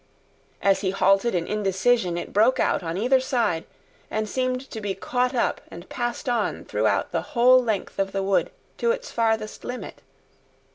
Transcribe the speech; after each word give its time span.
As 0.63 0.81
he 0.81 0.89
halted 0.89 1.35
in 1.35 1.45
indecision 1.45 2.17
it 2.17 2.33
broke 2.33 2.59
out 2.59 2.81
on 2.81 2.97
either 2.97 3.19
side, 3.19 3.65
and 4.09 4.27
seemed 4.27 4.67
to 4.71 4.81
be 4.81 4.95
caught 4.95 5.35
up 5.35 5.61
and 5.69 5.87
passed 5.89 6.27
on 6.27 6.65
throughout 6.65 7.11
the 7.11 7.21
whole 7.37 7.63
length 7.63 7.99
of 7.99 8.11
the 8.11 8.23
wood 8.23 8.49
to 8.79 8.89
its 8.89 9.11
farthest 9.11 9.63
limit. 9.63 10.01